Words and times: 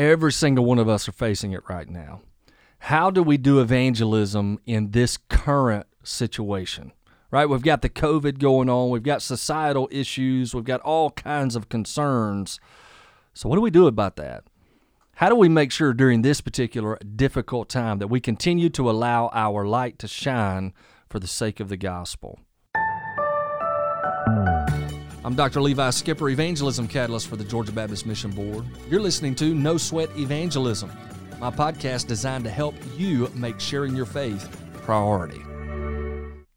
Every 0.00 0.32
single 0.32 0.64
one 0.64 0.78
of 0.78 0.88
us 0.88 1.06
are 1.10 1.12
facing 1.12 1.52
it 1.52 1.60
right 1.68 1.86
now. 1.86 2.22
How 2.78 3.10
do 3.10 3.22
we 3.22 3.36
do 3.36 3.60
evangelism 3.60 4.58
in 4.64 4.92
this 4.92 5.18
current 5.18 5.86
situation? 6.02 6.92
Right? 7.30 7.44
We've 7.44 7.60
got 7.60 7.82
the 7.82 7.90
COVID 7.90 8.38
going 8.38 8.70
on, 8.70 8.88
we've 8.88 9.02
got 9.02 9.20
societal 9.20 9.90
issues, 9.92 10.54
we've 10.54 10.64
got 10.64 10.80
all 10.80 11.10
kinds 11.10 11.54
of 11.54 11.68
concerns. 11.68 12.58
So, 13.34 13.46
what 13.46 13.56
do 13.56 13.60
we 13.60 13.70
do 13.70 13.86
about 13.86 14.16
that? 14.16 14.44
How 15.16 15.28
do 15.28 15.34
we 15.34 15.50
make 15.50 15.70
sure 15.70 15.92
during 15.92 16.22
this 16.22 16.40
particular 16.40 16.96
difficult 16.96 17.68
time 17.68 17.98
that 17.98 18.08
we 18.08 18.20
continue 18.20 18.70
to 18.70 18.88
allow 18.88 19.28
our 19.34 19.66
light 19.66 19.98
to 19.98 20.08
shine 20.08 20.72
for 21.10 21.20
the 21.20 21.28
sake 21.28 21.60
of 21.60 21.68
the 21.68 21.76
gospel? 21.76 22.38
I'm 25.22 25.34
Dr. 25.34 25.60
Levi 25.60 25.90
Skipper, 25.90 26.30
Evangelism 26.30 26.88
Catalyst 26.88 27.28
for 27.28 27.36
the 27.36 27.44
Georgia 27.44 27.72
Baptist 27.72 28.06
Mission 28.06 28.30
Board. 28.30 28.64
You're 28.88 29.02
listening 29.02 29.34
to 29.34 29.54
No 29.54 29.76
Sweat 29.76 30.08
Evangelism, 30.16 30.90
my 31.38 31.50
podcast 31.50 32.06
designed 32.06 32.44
to 32.44 32.50
help 32.50 32.74
you 32.96 33.30
make 33.34 33.60
sharing 33.60 33.94
your 33.94 34.06
faith 34.06 34.48
a 34.74 34.78
priority. 34.78 35.42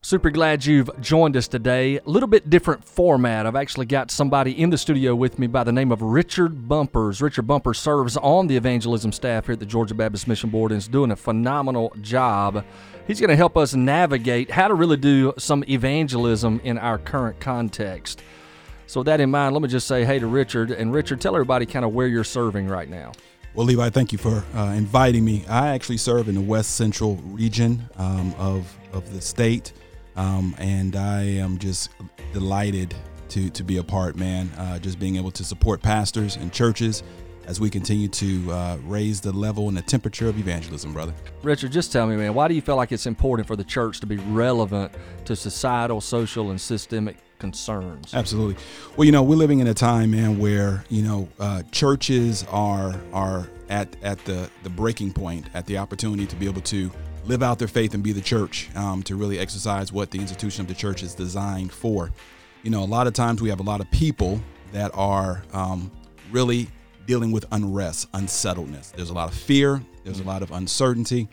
Super 0.02 0.30
glad 0.30 0.66
you've 0.66 0.90
joined 1.02 1.36
us 1.36 1.50
today. 1.50 1.98
A 1.98 2.10
little 2.10 2.30
bit 2.30 2.50
different 2.50 2.86
format. 2.86 3.46
I've 3.46 3.58
actually 3.58 3.86
got 3.86 4.10
somebody 4.12 4.58
in 4.58 4.70
the 4.70 4.78
studio 4.78 5.14
with 5.14 5.40
me 5.40 5.48
by 5.48 5.66
the 5.66 5.74
name 5.74 5.92
of 5.92 6.02
Richard 6.02 6.70
Bumpers. 6.70 7.22
Richard 7.22 7.46
Bumpers 7.48 7.80
serves 7.80 8.16
on 8.16 8.48
the 8.48 8.56
evangelism 8.56 9.12
staff 9.12 9.46
here 9.46 9.54
at 9.54 9.60
the 9.60 9.66
Georgia 9.66 9.94
Baptist 9.94 10.26
Mission 10.26 10.50
Board 10.50 10.72
and 10.72 10.78
is 10.78 10.88
doing 10.88 11.12
a 11.12 11.18
phenomenal 11.18 11.94
job. 12.00 12.64
He's 13.08 13.20
going 13.20 13.30
to 13.30 13.36
help 13.36 13.58
us 13.58 13.74
navigate 13.74 14.52
how 14.52 14.70
to 14.70 14.74
really 14.74 14.96
do 14.96 15.34
some 15.38 15.66
evangelism 15.68 16.62
in 16.64 16.78
our 16.78 16.98
current 16.98 17.42
context. 17.42 18.24
So, 18.88 19.00
with 19.00 19.08
that 19.08 19.20
in 19.22 19.32
mind, 19.32 19.54
let 19.54 19.62
me 19.62 19.68
just 19.68 19.88
say 19.88 20.06
hey 20.06 20.20
to 20.20 20.28
Richard. 20.28 20.72
And, 20.72 20.94
Richard, 20.94 21.22
tell 21.22 21.36
everybody 21.36 21.66
kind 21.66 21.86
of 21.86 21.94
where 21.94 22.08
you're 22.08 22.24
serving 22.24 22.68
right 22.68 22.90
now. 22.90 23.12
Well, 23.56 23.68
Levi, 23.68 23.90
thank 23.90 24.12
you 24.12 24.18
for 24.18 24.44
uh, 24.56 24.74
inviting 24.76 25.24
me. 25.24 25.46
I 25.48 25.70
actually 25.70 25.98
serve 25.98 26.28
in 26.28 26.36
the 26.36 26.42
West 26.42 26.76
Central 26.76 27.18
region 27.18 27.88
um, 27.98 28.34
of, 28.40 28.76
of 28.94 29.14
the 29.14 29.22
state. 29.22 29.74
Um, 30.16 30.56
and 30.58 30.96
I 30.96 31.22
am 31.22 31.58
just 31.58 31.92
delighted 32.34 32.96
to, 33.30 33.50
to 33.52 33.64
be 33.64 33.78
a 33.78 33.84
part, 33.84 34.16
man. 34.16 34.50
Uh, 34.58 34.80
just 34.80 35.00
being 35.00 35.18
able 35.18 35.32
to 35.32 35.44
support 35.44 35.82
pastors 35.82 36.36
and 36.36 36.52
churches 36.52 37.04
as 37.46 37.60
we 37.60 37.70
continue 37.70 38.08
to 38.08 38.52
uh, 38.52 38.78
raise 38.86 39.20
the 39.22 39.32
level 39.32 39.68
and 39.68 39.78
the 39.78 39.82
temperature 39.82 40.28
of 40.28 40.40
evangelism, 40.40 40.94
brother. 40.94 41.14
Richard, 41.42 41.72
just 41.72 41.92
tell 41.92 42.08
me, 42.08 42.16
man, 42.16 42.34
why 42.34 42.48
do 42.48 42.54
you 42.54 42.62
feel 42.62 42.76
like 42.76 42.92
it's 42.92 43.06
important 43.06 43.48
for 43.48 43.56
the 43.56 43.64
church 43.64 44.00
to 44.00 44.08
be 44.08 44.18
relevant 44.18 44.94
to 45.26 45.36
societal, 45.36 46.00
social, 46.00 46.52
and 46.52 46.60
systemic 46.60 47.18
concerns? 47.44 48.14
Absolutely. 48.14 48.56
Well, 48.96 49.04
you 49.04 49.12
know, 49.12 49.22
we're 49.22 49.36
living 49.36 49.60
in 49.60 49.68
a 49.68 49.74
time, 49.74 50.12
man, 50.12 50.40
where 50.40 50.86
you 50.90 51.04
know 51.04 51.28
uh, 51.40 51.64
churches 51.72 52.46
are 52.50 52.96
are 53.12 53.50
at 53.70 53.94
at 54.02 54.24
the 54.24 54.50
the 54.64 54.70
breaking 54.70 55.12
point, 55.12 55.48
at 55.54 55.66
the 55.66 55.78
opportunity 55.78 56.26
to 56.26 56.36
be 56.38 56.46
able 56.46 56.62
to 56.62 56.90
live 57.26 57.44
out 57.44 57.60
their 57.60 57.68
faith 57.68 57.94
and 57.94 58.02
be 58.02 58.14
the 58.14 58.22
church, 58.22 58.70
um, 58.76 59.04
to 59.04 59.18
really 59.18 59.40
exercise 59.40 59.92
what 59.92 60.10
the 60.12 60.20
institution 60.20 60.62
of 60.62 60.68
the 60.70 60.74
church 60.74 61.04
is 61.04 61.14
designed 61.14 61.74
for. 61.74 62.12
You 62.64 62.72
know, 62.72 62.82
a 62.82 62.86
lot 62.86 63.08
of 63.08 63.14
times 63.14 63.42
we 63.42 63.50
have 63.50 63.60
a 63.60 63.64
lot 63.64 63.82
of 63.82 63.92
people 63.92 64.40
that 64.72 64.92
are 64.94 65.44
um, 65.52 65.92
really 66.32 66.70
dealing 67.06 67.34
with 67.34 67.46
unrest, 67.52 68.08
unsettledness. 68.14 68.92
There's 68.92 69.10
a 69.10 69.14
lot 69.14 69.30
of 69.30 69.38
fear, 69.38 69.82
there's 70.06 70.22
a 70.22 70.24
lot 70.24 70.44
of 70.44 70.52
uncertainty, 70.52 71.28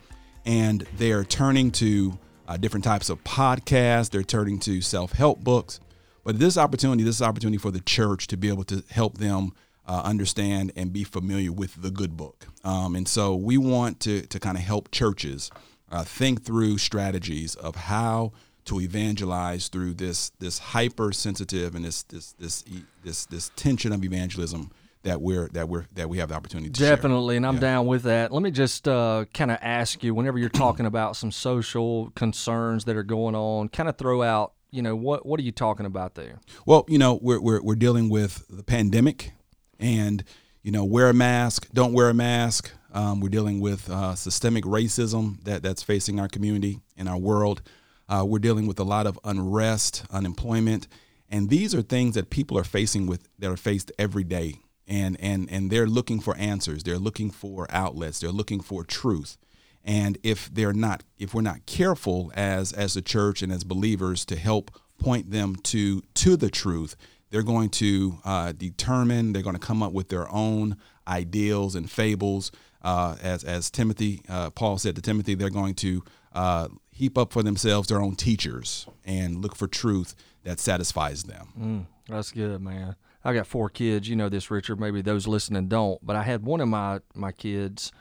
and 0.45 0.85
they're 0.97 1.23
turning 1.23 1.71
to 1.73 2.19
uh, 2.49 2.57
different 2.57 2.83
types 2.83 3.09
of 3.11 3.23
podcasts, 3.23 4.11
they're 4.11 4.25
turning 4.25 4.59
to 4.59 4.81
self 4.81 5.13
help 5.13 5.39
books. 5.45 5.79
But 6.25 6.39
this 6.39 6.57
opportunity, 6.57 7.03
this 7.03 7.23
opportunity 7.23 7.59
for 7.59 7.71
the 7.71 7.81
church 7.81 8.27
to 8.29 8.37
be 8.37 8.49
able 8.49 8.65
to 8.65 8.85
help 8.91 9.19
them 9.19 9.53
uh, 9.87 10.03
understand 10.05 10.73
and 10.77 10.93
be 10.93 11.05
familiar 11.05 11.53
with 11.53 11.81
the 11.83 11.91
good 11.91 12.17
book. 12.17 12.47
Um, 12.63 12.95
and 12.95 13.09
so 13.09 13.35
we 13.35 13.59
want 13.59 14.01
to, 14.01 14.23
to 14.23 14.39
kind 14.39 14.57
of 14.57 14.63
help 14.63 14.91
churches 14.91 15.51
uh, 15.91 16.05
think 16.05 16.45
through 16.45 16.79
strategies 16.79 17.55
of 17.57 17.75
how 17.75 18.33
to 18.67 18.81
evangelize 18.81 19.69
through 19.69 19.95
this 19.95 20.31
this 20.39 20.59
hypersensitive 20.59 21.75
and 21.75 21.85
this 21.85 22.03
this 22.05 22.33
this 22.35 22.65
this 23.03 23.27
this 23.27 23.51
tension 23.57 23.93
of 23.93 24.05
evangelism 24.05 24.71
that 25.03 25.21
we're 25.21 25.49
that 25.49 25.69
we're 25.69 25.87
that 25.95 26.09
we 26.09 26.19
have 26.19 26.29
the 26.29 26.35
opportunity 26.35 26.71
to 26.71 26.79
definitely 26.79 27.35
share. 27.35 27.37
and 27.39 27.47
i'm 27.47 27.55
yeah. 27.55 27.61
down 27.61 27.87
with 27.87 28.03
that 28.03 28.31
let 28.31 28.43
me 28.43 28.51
just 28.51 28.87
uh, 28.87 29.25
kind 29.33 29.51
of 29.51 29.59
ask 29.63 30.05
you 30.05 30.15
whenever 30.15 30.39
you're 30.39 30.49
talking 30.51 30.87
about 30.87 31.17
some 31.17 31.33
social 31.33 32.11
concerns 32.15 32.85
that 32.85 32.97
are 32.97 33.03
going 33.03 33.35
on 33.35 33.69
kind 33.69 33.89
of 33.89 33.97
throw 33.97 34.23
out 34.23 34.53
you 34.71 34.83
know 34.83 34.95
what 34.97 35.27
what 35.27 35.41
are 35.41 35.43
you 35.43 35.53
talking 35.53 35.87
about 35.87 36.15
there 36.15 36.39
well 36.67 36.85
you 36.89 36.99
know 36.99 37.19
we're 37.23 37.41
we're, 37.41 37.63
we're 37.63 37.75
dealing 37.75 38.09
with 38.09 38.45
the 38.49 38.63
pandemic 38.63 39.33
and 39.79 40.25
you 40.63 40.71
know 40.71 40.85
wear 40.85 41.09
a 41.09 41.15
mask 41.15 41.69
don't 41.73 41.93
wear 41.93 42.09
a 42.09 42.15
mask 42.15 42.73
um, 42.93 43.21
we're 43.21 43.29
dealing 43.29 43.61
with 43.61 43.89
uh, 43.89 44.15
systemic 44.15 44.65
racism 44.65 45.43
that, 45.45 45.63
that's 45.63 45.83
facing 45.83 46.19
our 46.19 46.29
community 46.29 46.81
and 46.97 47.09
our 47.09 47.19
world. 47.19 47.63
Uh, 48.09 48.25
we're 48.27 48.41
dealing 48.41 48.67
with 48.67 48.81
a 48.81 48.85
lot 48.85 49.07
of 49.07 49.19
unrest, 49.25 50.05
unemployment, 50.11 50.89
and 51.29 51.49
these 51.49 51.75
are 51.75 51.83
things 51.83 52.17
that 52.17 52.29
people 52.31 52.59
are 52.59 52.65
facing 52.65 53.07
with 53.07 53.29
that 53.39 53.51
are 53.51 53.57
faced 53.57 53.93
every 53.99 54.25
day. 54.25 54.57
And 54.89 55.17
and 55.21 55.49
and 55.49 55.71
they're 55.71 55.87
looking 55.87 56.19
for 56.19 56.37
answers. 56.37 56.83
They're 56.83 56.99
looking 56.99 57.31
for 57.31 57.69
outlets. 57.71 58.19
They're 58.19 58.33
looking 58.33 58.61
for 58.61 58.83
truth. 58.83 59.39
And 59.85 60.19
if 60.23 60.53
they're 60.53 60.73
not, 60.73 61.03
if 61.19 61.35
we're 61.35 61.41
not 61.43 61.67
careful 61.67 62.31
as 62.35 62.73
as 62.73 62.97
a 62.97 63.03
church 63.03 63.43
and 63.43 63.51
as 63.51 63.65
believers 63.65 64.25
to 64.27 64.37
help 64.37 64.71
point 64.99 65.31
them 65.31 65.57
to 65.57 66.03
to 66.15 66.37
the 66.37 66.51
truth, 66.51 66.97
they're 67.31 67.43
going 67.43 67.71
to 67.71 68.19
uh, 68.25 68.53
determine. 68.53 69.33
They're 69.33 69.43
going 69.43 69.57
to 69.57 69.61
come 69.61 69.83
up 69.83 69.93
with 69.93 70.09
their 70.09 70.31
own 70.31 70.77
ideals 71.09 71.75
and 71.75 71.91
fables 71.91 72.53
uh, 72.83 73.17
as 73.23 73.45
as 73.45 73.71
Timothy 73.71 74.23
uh, 74.29 74.51
Paul 74.51 74.79
said 74.79 74.97
to 74.97 75.03
Timothy, 75.03 75.35
they're 75.35 75.51
going 75.51 75.75
to 75.77 76.03
uh, 76.33 76.69
heap 76.91 77.19
up 77.19 77.33
for 77.33 77.43
themselves 77.43 77.89
their 77.89 78.01
own 78.01 78.17
teachers 78.17 78.87
and 79.05 79.43
look 79.43 79.55
for 79.57 79.67
truth 79.67 80.15
that 80.45 80.59
satisfies 80.59 81.25
them. 81.25 81.49
Mm, 81.59 81.87
that's 82.09 82.33
good, 82.33 82.61
man. 82.61 82.97
I 83.23 83.35
got 83.35 83.47
four 83.47 83.69
kids. 83.69 84.09
You 84.09 84.17
know 84.17 84.29
this, 84.31 84.51
Richard. 84.51 84.81
Maybe 84.81 85.03
those 85.03 85.27
listening 85.27 85.69
don't, 85.69 86.05
but 86.05 86.17
I 86.17 86.23
had 86.23 86.45
one 86.45 86.61
of 86.61 86.69
my 86.69 87.01
my 87.15 87.33
kids 87.33 87.93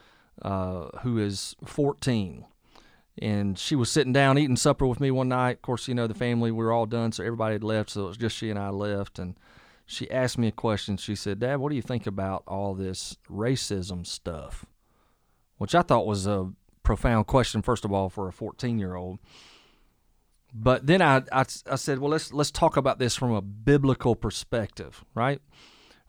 uh, 0.42 1.00
who 1.00 1.18
is 1.18 1.56
14, 1.66 2.46
and 3.22 3.58
she 3.58 3.76
was 3.76 3.92
sitting 3.92 4.14
down 4.14 4.38
eating 4.38 4.56
supper 4.56 4.88
with 4.88 5.00
me 5.00 5.12
one 5.12 5.30
night. 5.30 5.58
Of 5.58 5.62
course, 5.62 5.88
you 5.88 5.96
know 5.96 6.08
the 6.08 6.14
family 6.14 6.52
we 6.52 6.64
were 6.64 6.72
all 6.72 6.86
done, 6.86 7.12
so 7.12 7.24
everybody 7.24 7.54
had 7.54 7.64
left, 7.64 7.90
so 7.92 8.06
it 8.06 8.08
was 8.08 8.18
just 8.18 8.38
she 8.38 8.50
and 8.50 8.60
I 8.60 8.70
left, 8.70 9.20
and 9.20 9.36
she 9.86 10.10
asked 10.12 10.38
me 10.38 10.48
a 10.48 10.52
question. 10.52 10.98
She 10.98 11.16
said, 11.16 11.40
Dad, 11.40 11.58
what 11.58 11.70
do 11.70 11.76
you 11.76 11.82
think 11.82 12.06
about 12.06 12.44
all 12.48 12.76
this 12.76 13.18
racism 13.30 14.06
stuff? 14.06 14.66
Which 15.58 15.74
I 15.74 15.82
thought 15.82 16.06
was 16.06 16.28
a 16.28 16.52
profound 16.84 17.28
question, 17.28 17.62
first 17.62 17.86
of 17.86 17.92
all, 17.92 18.10
for 18.10 18.28
a 18.28 18.32
14 18.32 18.78
year 18.78 18.96
old. 18.96 19.20
But 20.54 20.88
then 20.88 21.02
I, 21.02 21.24
I, 21.32 21.46
I, 21.70 21.76
said, 21.76 22.00
well, 22.00 22.12
let's, 22.12 22.34
let's 22.34 22.52
talk 22.52 22.78
about 22.78 23.00
this 23.00 23.16
from 23.16 23.32
a 23.32 23.42
biblical 23.42 24.16
perspective, 24.16 25.04
right? 25.14 25.42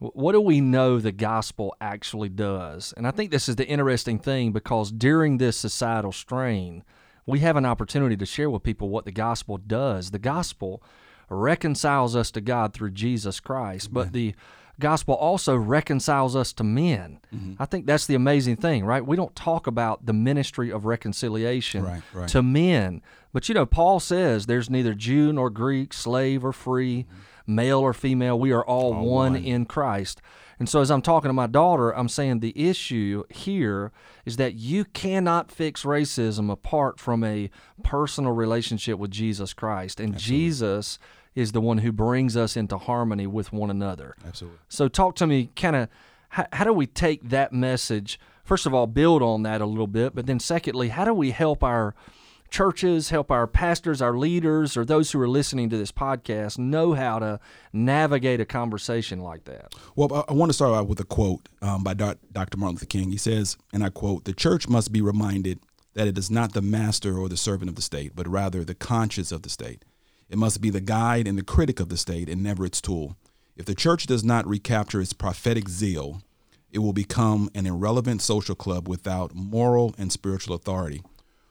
What 0.01 0.33
do 0.33 0.41
we 0.41 0.63
know 0.63 0.99
the 0.99 1.13
gospel 1.13 1.77
actually 1.79 2.31
does? 2.31 2.95
And 2.97 3.07
I 3.07 3.11
think 3.11 3.31
this 3.31 3.51
is 3.51 3.57
the 3.57 3.69
interesting 3.69 4.19
thing 4.19 4.51
because 4.51 4.91
during 4.91 5.37
this 5.37 5.59
societal 5.59 6.11
strain, 6.11 6.85
we 7.27 7.41
have 7.41 7.57
an 7.57 7.67
opportunity 7.67 8.17
to 8.17 8.25
share 8.25 8.49
with 8.49 8.63
people 8.63 8.89
what 8.89 9.05
the 9.05 9.13
gospel 9.13 9.59
does. 9.59 10.11
The 10.11 10.19
gospel 10.19 10.83
reconciles 11.29 12.17
us 12.17 12.31
to 12.31 12.41
God 12.41 12.73
through 12.73 12.93
Jesus 12.93 13.41
Christ, 13.41 13.93
but 13.93 14.13
the 14.13 14.35
gospel 14.81 15.15
also 15.15 15.55
reconciles 15.55 16.35
us 16.35 16.53
to 16.55 16.65
men. 16.65 17.21
Mm-hmm. 17.33 17.63
I 17.63 17.67
think 17.67 17.87
that's 17.87 18.07
the 18.07 18.15
amazing 18.15 18.57
thing, 18.57 18.85
right? 18.85 19.07
We 19.07 19.17
don't 19.17 19.37
talk 19.37 19.67
about 19.67 20.07
the 20.07 20.15
ministry 20.15 20.73
of 20.73 20.87
reconciliation 20.87 21.85
right, 21.85 22.03
right. 22.15 22.29
to 22.29 22.43
men. 22.43 23.03
But 23.33 23.49
you 23.49 23.55
know, 23.55 23.67
Paul 23.67 24.01
says 24.01 24.47
there's 24.47 24.71
neither 24.71 24.95
Jew 24.95 25.33
nor 25.33 25.51
Greek, 25.51 25.93
slave 25.93 26.45
or 26.45 26.53
free, 26.53 27.05
mm-hmm. 27.05 27.21
Male 27.51 27.81
or 27.81 27.93
female. 27.93 28.39
We 28.39 28.53
are 28.53 28.65
all, 28.65 28.95
all 28.95 29.05
one, 29.05 29.33
one 29.33 29.37
in 29.37 29.67
Christ. 29.67 30.23
And 30.59 30.69
so, 30.69 30.83
as 30.83 30.91
I'm 30.91 31.01
talking 31.01 31.31
to 31.31 31.33
my 31.33 31.47
daughter, 31.47 31.91
I'm 31.91 32.09
saying 32.09 32.41
the 32.41 32.53
issue 32.55 33.25
here 33.31 33.93
is 34.27 34.37
that 34.37 34.55
you 34.55 34.85
cannot 34.85 35.51
fix 35.51 35.85
racism 35.85 36.51
apart 36.53 37.01
from 37.01 37.25
a 37.25 37.51
personal 37.83 38.33
relationship 38.33 38.99
with 38.99 39.11
Jesus 39.11 39.55
Christ. 39.55 40.01
And 40.01 40.15
Absolutely. 40.15 40.39
Jesus 40.39 40.99
is 41.35 41.53
the 41.53 41.63
one 41.63 41.79
who 41.79 41.93
brings 41.93 42.37
us 42.37 42.59
into 42.59 42.77
harmony 42.77 43.27
with 43.27 43.55
one 43.55 43.71
another. 43.71 44.17
Absolutely. 44.27 44.59
So, 44.69 44.89
talk 44.89 45.17
to 45.17 45.27
me 45.27 45.51
kind 45.57 45.77
of 45.77 45.89
how, 46.29 46.47
how 46.53 46.65
do 46.65 46.75
we 46.75 46.87
take 46.87 47.31
that 47.31 47.55
message? 47.55 48.21
First 48.45 48.67
of 48.67 48.75
all, 48.75 48.87
build 48.87 49.23
on 49.23 49.43
that 49.45 49.63
a 49.63 49.67
little 49.67 49.87
bit, 49.87 50.15
but 50.15 50.27
then 50.27 50.41
secondly, 50.41 50.89
how 50.89 51.07
do 51.07 51.15
we 51.15 51.31
help 51.31 51.63
our 51.65 51.95
churches, 52.51 53.11
help 53.11 53.31
our 53.31 53.47
pastors, 53.47 54.03
our 54.03 54.17
leaders, 54.17 54.77
or 54.77 54.85
those 54.85 55.13
who 55.13 55.21
are 55.21 55.29
listening 55.29 55.71
to 55.71 55.77
this 55.77 55.93
podcast 55.93 56.59
know 56.59 56.93
how 56.95 57.19
to 57.19 57.41
navigate 57.73 58.41
a 58.41 58.45
conversation 58.45 59.21
like 59.21 59.45
that? 59.45 59.75
Well, 59.97 60.25
I 60.29 60.33
want 60.33 60.51
to 60.51 60.55
start 60.55 60.75
out 60.75 60.89
with 60.89 61.01
a 61.01 61.05
quote 61.05 61.49
um, 61.63 61.85
by 61.85 61.95
Dr. 61.95 62.57
Martin 62.57 62.75
Luther 62.75 62.87
King. 62.87 63.11
He 63.11 63.19
says, 63.19 63.57
and 63.73 63.85
I 63.85 63.91
quote, 63.91 64.25
The 64.25 64.33
church 64.33 64.69
must 64.69 64.93
be 64.93 65.01
reminded 65.01 65.61
that 65.95 66.09
it 66.09 66.19
is 66.19 66.31
not 66.31 66.53
the 66.53 66.63
master 66.63 67.19
or 67.19 67.29
the 67.29 67.37
servant 67.37 67.69
of 67.69 67.77
the 67.77 67.83
state, 67.83 68.13
but 68.15 68.29
rather 68.29 68.65
the 68.65 68.75
conscience 68.75 69.33
of 69.33 69.43
the 69.43 69.49
state. 69.49 69.85
It 70.29 70.39
must 70.39 70.61
be 70.61 70.71
the 70.71 70.81
guide 70.81 71.27
and 71.27 71.37
the 71.37 71.43
critic 71.43 71.81
of 71.81 71.89
the 71.89 71.97
state 71.97 72.29
and 72.29 72.43
never 72.43 72.65
its 72.65 72.81
tool. 72.81 73.17
If 73.57 73.67
the 73.67 73.75
church 73.75 74.07
does 74.07 74.23
not 74.23 74.47
recapture 74.47 75.01
its 75.01 75.13
prophetic 75.13 75.69
zeal, 75.69 76.23
it 76.71 76.79
will 76.79 76.93
become 76.93 77.51
an 77.55 77.67
irrelevant 77.67 78.23
social 78.23 78.55
club 78.55 78.89
without 78.89 79.35
moral 79.35 79.95
and 79.99 80.13
spiritual 80.13 80.55
authority. 80.55 81.03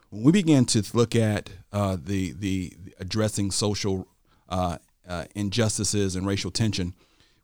When 0.10 0.24
we 0.24 0.32
begin 0.32 0.66
to 0.66 0.84
look 0.94 1.16
at 1.16 1.50
uh, 1.72 1.98
the, 2.04 2.32
the 2.32 2.74
addressing 3.00 3.52
social 3.52 4.08
uh, 4.48 4.80
uh, 5.08 5.26
injustices 5.36 6.16
and 6.16 6.26
racial 6.26 6.50
tension, 6.50 6.96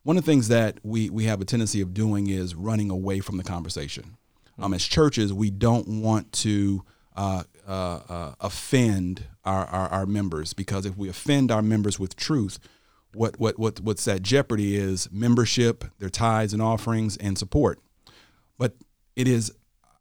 one 0.02 0.16
of 0.16 0.24
the 0.24 0.30
things 0.30 0.48
that 0.48 0.78
we, 0.82 1.08
we 1.10 1.24
have 1.24 1.40
a 1.40 1.44
tendency 1.44 1.80
of 1.80 1.94
doing 1.94 2.28
is 2.28 2.54
running 2.54 2.90
away 2.90 3.20
from 3.20 3.36
the 3.36 3.44
conversation. 3.44 4.16
Um, 4.58 4.74
as 4.74 4.84
churches, 4.84 5.32
we 5.32 5.50
don't 5.50 5.86
want 5.86 6.32
to 6.34 6.84
uh, 7.16 7.44
uh, 7.66 8.00
uh, 8.08 8.34
offend 8.40 9.24
our, 9.44 9.66
our, 9.66 9.88
our, 9.88 10.06
members 10.06 10.52
because 10.52 10.86
if 10.86 10.96
we 10.96 11.08
offend 11.08 11.50
our 11.50 11.62
members 11.62 11.98
with 11.98 12.14
truth, 12.14 12.58
what, 13.14 13.38
what, 13.40 13.58
what, 13.58 13.80
what's 13.80 14.06
at 14.06 14.22
jeopardy 14.22 14.76
is 14.76 15.08
membership, 15.10 15.84
their 15.98 16.10
tithes 16.10 16.52
and 16.52 16.60
offerings, 16.60 17.16
and 17.16 17.38
support. 17.38 17.80
But 18.58 18.74
it 19.14 19.26
is 19.26 19.52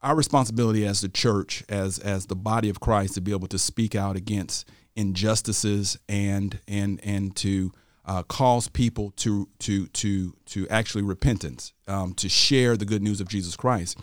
our 0.05 0.15
responsibility 0.15 0.85
as 0.85 1.01
the 1.01 1.09
church, 1.09 1.63
as, 1.67 1.97
as 1.99 2.27
the 2.27 2.35
body 2.35 2.69
of 2.69 2.79
Christ, 2.79 3.15
to 3.15 3.21
be 3.21 3.31
able 3.31 3.47
to 3.47 3.57
speak 3.57 3.95
out 3.95 4.15
against 4.15 4.69
injustices 4.95 5.97
and, 6.07 6.59
and, 6.67 7.01
and 7.03 7.35
to 7.37 7.71
uh, 8.05 8.21
cause 8.23 8.67
people 8.67 9.11
to, 9.17 9.49
to, 9.59 9.87
to, 9.87 10.35
to 10.45 10.67
actually 10.69 11.01
repentance, 11.01 11.73
um, 11.87 12.13
to 12.13 12.29
share 12.29 12.77
the 12.77 12.85
good 12.85 13.01
news 13.01 13.19
of 13.19 13.27
Jesus 13.27 13.55
Christ. 13.55 13.97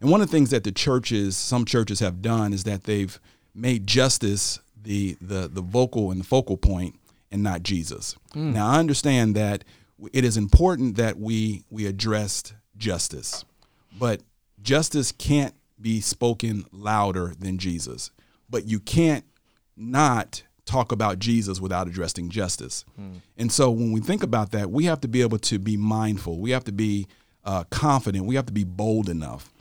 And 0.00 0.10
one 0.10 0.22
of 0.22 0.28
the 0.28 0.32
things 0.32 0.50
that 0.50 0.64
the 0.64 0.72
churches, 0.72 1.36
some 1.36 1.66
churches 1.66 2.00
have 2.00 2.22
done 2.22 2.54
is 2.54 2.64
that 2.64 2.84
they've 2.84 3.20
made 3.54 3.86
justice 3.86 4.58
the 4.82 5.16
the 5.20 5.46
the 5.46 5.60
vocal 5.60 6.10
and 6.10 6.20
the 6.20 6.24
focal 6.24 6.56
point 6.56 6.96
and 7.30 7.42
not 7.42 7.62
Jesus. 7.62 8.16
Mm. 8.34 8.54
Now 8.54 8.68
I 8.68 8.78
understand 8.80 9.36
that 9.36 9.62
it 10.12 10.24
is 10.24 10.36
important 10.36 10.96
that 10.96 11.18
we 11.18 11.62
we 11.70 11.86
address 11.86 12.52
justice, 12.76 13.44
but 13.96 14.22
justice 14.62 15.12
can't 15.12 15.54
be 15.80 16.00
spoken 16.00 16.64
louder 16.72 17.34
than 17.38 17.58
Jesus. 17.58 18.10
But 18.48 18.66
you 18.66 18.80
can't 18.80 19.24
not 19.76 20.42
talk 20.64 20.92
about 20.92 21.18
Jesus 21.18 21.60
without 21.60 21.88
addressing 21.88 22.30
justice. 22.30 22.84
Mm. 23.00 23.20
And 23.36 23.52
so 23.52 23.70
when 23.70 23.92
we 23.92 24.00
think 24.00 24.22
about 24.22 24.52
that, 24.52 24.70
we 24.70 24.84
have 24.84 25.00
to 25.00 25.08
be 25.08 25.22
able 25.22 25.38
to 25.38 25.58
be 25.58 25.76
mindful. 25.76 26.38
We 26.38 26.50
have 26.52 26.64
to 26.64 26.72
be 26.72 27.08
uh, 27.44 27.64
confident. 27.64 28.26
We 28.26 28.36
have 28.36 28.46
to 28.46 28.52
be 28.52 28.64
bold 28.64 29.08
enough 29.08 29.52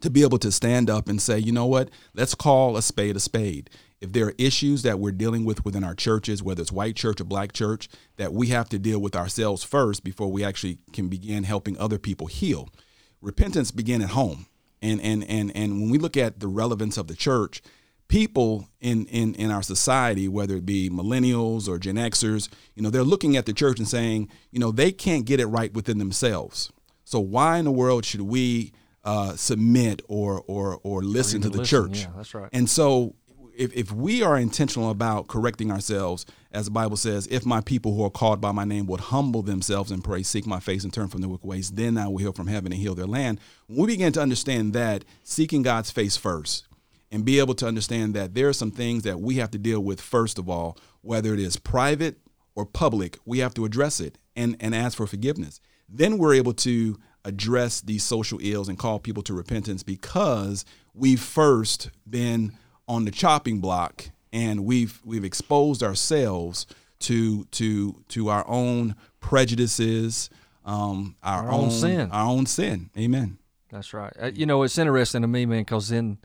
to 0.00 0.10
be 0.10 0.22
able 0.22 0.38
to 0.38 0.50
stand 0.50 0.88
up 0.88 1.08
and 1.08 1.20
say, 1.20 1.38
you 1.38 1.52
know 1.52 1.66
what, 1.66 1.90
let's 2.14 2.34
call 2.34 2.76
a 2.76 2.82
spade 2.82 3.16
a 3.16 3.20
spade. 3.20 3.70
If 4.00 4.12
there 4.12 4.28
are 4.28 4.34
issues 4.38 4.82
that 4.82 4.98
we're 4.98 5.12
dealing 5.12 5.44
with 5.44 5.64
within 5.64 5.84
our 5.84 5.94
churches, 5.94 6.42
whether 6.42 6.62
it's 6.62 6.72
white 6.72 6.96
church 6.96 7.20
or 7.20 7.24
black 7.24 7.52
church, 7.52 7.88
that 8.16 8.32
we 8.32 8.46
have 8.46 8.68
to 8.70 8.78
deal 8.78 8.98
with 8.98 9.14
ourselves 9.14 9.62
first 9.62 10.02
before 10.02 10.32
we 10.32 10.42
actually 10.42 10.78
can 10.94 11.08
begin 11.08 11.44
helping 11.44 11.78
other 11.78 11.98
people 11.98 12.26
heal. 12.26 12.70
Repentance 13.20 13.70
begin 13.70 14.02
at 14.02 14.10
home. 14.10 14.46
And 14.82 15.00
and 15.00 15.24
and 15.24 15.54
and 15.54 15.80
when 15.80 15.90
we 15.90 15.98
look 15.98 16.16
at 16.16 16.40
the 16.40 16.48
relevance 16.48 16.96
of 16.96 17.06
the 17.06 17.14
church, 17.14 17.62
people 18.08 18.68
in, 18.80 19.06
in, 19.06 19.34
in 19.34 19.50
our 19.50 19.62
society, 19.62 20.26
whether 20.26 20.56
it 20.56 20.66
be 20.66 20.90
millennials 20.90 21.68
or 21.68 21.78
Gen 21.78 21.96
Xers, 21.96 22.48
you 22.74 22.82
know, 22.82 22.90
they're 22.90 23.04
looking 23.04 23.36
at 23.36 23.46
the 23.46 23.52
church 23.52 23.78
and 23.78 23.86
saying, 23.86 24.28
you 24.50 24.58
know, 24.58 24.72
they 24.72 24.90
can't 24.90 25.24
get 25.24 25.38
it 25.38 25.46
right 25.46 25.72
within 25.72 25.98
themselves. 25.98 26.72
So 27.04 27.20
why 27.20 27.58
in 27.58 27.64
the 27.66 27.70
world 27.70 28.04
should 28.04 28.22
we 28.22 28.72
uh, 29.04 29.34
submit 29.36 30.02
or 30.08 30.42
or 30.46 30.78
or 30.82 31.02
listen 31.02 31.40
or 31.40 31.44
to 31.44 31.50
the 31.50 31.58
listen. 31.58 31.88
church. 31.88 32.02
Yeah, 32.02 32.10
that's 32.16 32.34
right. 32.34 32.50
And 32.52 32.68
so 32.68 33.14
if, 33.60 33.74
if 33.74 33.92
we 33.92 34.22
are 34.22 34.38
intentional 34.38 34.88
about 34.88 35.28
correcting 35.28 35.70
ourselves, 35.70 36.24
as 36.50 36.64
the 36.64 36.70
Bible 36.70 36.96
says, 36.96 37.26
if 37.30 37.44
my 37.44 37.60
people 37.60 37.94
who 37.94 38.02
are 38.02 38.10
called 38.10 38.40
by 38.40 38.52
my 38.52 38.64
name 38.64 38.86
would 38.86 39.00
humble 39.00 39.42
themselves 39.42 39.90
and 39.90 40.02
pray, 40.02 40.22
seek 40.22 40.46
my 40.46 40.58
face 40.58 40.82
and 40.82 40.90
turn 40.90 41.08
from 41.08 41.20
their 41.20 41.28
wicked 41.28 41.46
ways, 41.46 41.70
then 41.70 41.98
I 41.98 42.08
will 42.08 42.16
heal 42.16 42.32
from 42.32 42.46
heaven 42.46 42.72
and 42.72 42.80
heal 42.80 42.94
their 42.94 43.06
land. 43.06 43.38
When 43.66 43.80
we 43.80 43.88
begin 43.88 44.14
to 44.14 44.22
understand 44.22 44.72
that, 44.72 45.04
seeking 45.24 45.60
God's 45.60 45.90
face 45.90 46.16
first, 46.16 46.68
and 47.12 47.22
be 47.22 47.38
able 47.38 47.54
to 47.56 47.66
understand 47.66 48.14
that 48.14 48.34
there 48.34 48.48
are 48.48 48.54
some 48.54 48.70
things 48.70 49.02
that 49.02 49.20
we 49.20 49.34
have 49.34 49.50
to 49.50 49.58
deal 49.58 49.80
with 49.80 50.00
first 50.00 50.38
of 50.38 50.48
all, 50.48 50.78
whether 51.02 51.34
it 51.34 51.40
is 51.40 51.58
private 51.58 52.16
or 52.54 52.64
public, 52.64 53.18
we 53.26 53.40
have 53.40 53.52
to 53.54 53.66
address 53.66 54.00
it 54.00 54.16
and, 54.34 54.56
and 54.60 54.74
ask 54.74 54.96
for 54.96 55.06
forgiveness. 55.06 55.60
Then 55.86 56.16
we're 56.16 56.34
able 56.34 56.54
to 56.54 56.98
address 57.26 57.82
these 57.82 58.04
social 58.04 58.38
ills 58.40 58.70
and 58.70 58.78
call 58.78 58.98
people 58.98 59.22
to 59.24 59.34
repentance 59.34 59.82
because 59.82 60.64
we've 60.94 61.20
first 61.20 61.90
been 62.08 62.52
on 62.90 63.04
the 63.04 63.10
chopping 63.12 63.60
block 63.60 64.10
and 64.32 64.64
we've 64.64 65.00
we've 65.04 65.24
exposed 65.24 65.80
ourselves 65.82 66.66
to 66.98 67.44
to 67.52 68.02
to 68.08 68.28
our 68.28 68.44
own 68.48 68.96
prejudices, 69.20 70.28
um, 70.64 71.14
our, 71.22 71.44
our 71.44 71.52
own, 71.52 71.64
own, 71.64 71.70
sin, 71.70 72.10
our 72.10 72.26
own 72.26 72.46
sin. 72.46 72.90
Amen. 72.98 73.38
That's 73.70 73.94
right. 73.94 74.12
Uh, 74.20 74.32
you 74.34 74.44
know, 74.44 74.64
it's 74.64 74.76
interesting 74.76 75.22
to 75.22 75.28
me, 75.28 75.46
man, 75.46 75.60
because 75.60 75.92
in 75.92 76.18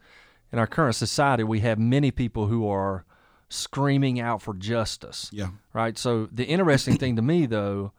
in 0.51 0.57
our 0.57 0.65
current 0.65 0.95
society, 0.95 1.43
we 1.43 1.59
have 1.59 1.77
many 1.77 2.09
people 2.09 2.47
who 2.47 2.67
are 2.67 3.05
screaming 3.47 4.19
out 4.19 4.41
for 4.41 4.55
justice. 4.55 5.29
Yeah. 5.31 5.49
Right. 5.71 5.97
So 5.99 6.27
the 6.31 6.45
interesting 6.45 6.97
thing 6.97 7.15
to 7.15 7.21
me, 7.21 7.45
though, 7.45 7.91